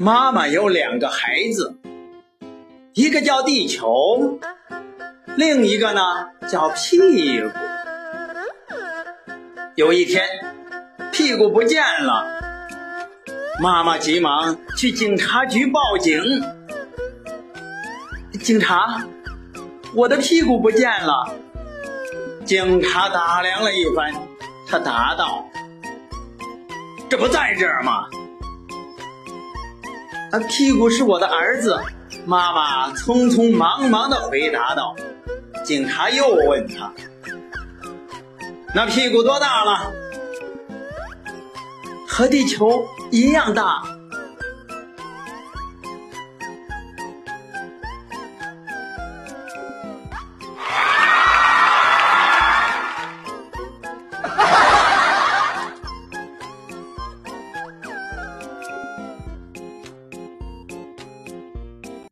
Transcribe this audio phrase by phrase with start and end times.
[0.00, 1.76] 妈妈有两个孩子，
[2.94, 4.38] 一个叫地球，
[5.34, 6.00] 另一个呢
[6.48, 7.48] 叫屁股。
[9.74, 10.24] 有一天，
[11.10, 12.24] 屁股不见了，
[13.60, 16.22] 妈妈急忙去警察局报警。
[18.40, 19.04] 警察，
[19.96, 21.34] 我的屁股不见了。
[22.44, 24.14] 警察打量了一番，
[24.68, 25.44] 他答道
[27.10, 28.04] ：“这不在这儿吗？”
[30.30, 31.80] 啊，屁股是我的儿子。
[32.24, 34.94] 妈妈匆匆忙忙的回答道。
[35.64, 36.92] 警察又问他
[38.74, 39.92] ：“那屁股多大了？”
[42.08, 43.82] 和地球一样大。